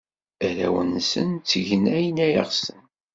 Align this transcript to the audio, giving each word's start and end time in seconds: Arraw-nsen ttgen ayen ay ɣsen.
Arraw-nsen 0.45 1.29
ttgen 1.35 1.83
ayen 1.95 2.17
ay 2.25 2.35
ɣsen. 2.47 2.81